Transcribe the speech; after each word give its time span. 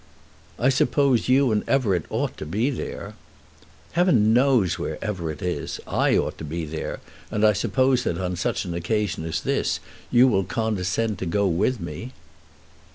"I 0.57 0.69
suppose 0.69 1.29
you 1.29 1.51
and 1.51 1.61
Everett 1.69 2.05
ought 2.09 2.35
to 2.37 2.45
be 2.47 2.71
there." 2.71 3.13
"Heaven 3.91 4.33
knows 4.33 4.79
where 4.79 4.97
Everett 5.03 5.43
is. 5.43 5.79
I 5.85 6.17
ought 6.17 6.39
to 6.39 6.43
be 6.43 6.65
there, 6.65 6.99
and 7.29 7.45
I 7.45 7.53
suppose 7.53 8.03
that 8.05 8.17
on 8.17 8.35
such 8.35 8.65
an 8.65 8.73
occasion 8.73 9.25
as 9.25 9.41
this 9.41 9.79
you 10.09 10.27
will 10.27 10.43
condescend 10.43 11.19
to 11.19 11.27
go 11.27 11.45
with 11.45 11.79
me." 11.79 12.13